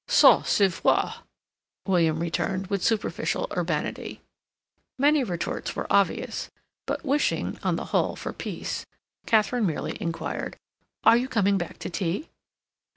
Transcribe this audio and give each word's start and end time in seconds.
"Ça 0.07 0.43
se 0.43 0.67
voit," 0.67 1.21
William 1.85 2.17
returned, 2.21 2.65
with 2.71 2.83
superficial 2.83 3.45
urbanity. 3.55 4.19
Many 4.97 5.23
retorts 5.23 5.75
were 5.75 5.85
obvious, 5.93 6.49
but 6.87 7.05
wishing, 7.05 7.59
on 7.61 7.75
the 7.75 7.85
whole, 7.93 8.15
for 8.15 8.33
peace, 8.33 8.87
Katharine 9.27 9.67
merely 9.67 10.01
inquired: 10.01 10.57
"Are 11.03 11.15
you 11.17 11.27
coming 11.27 11.59
back 11.59 11.77
to 11.77 11.89
tea?" 11.91 12.29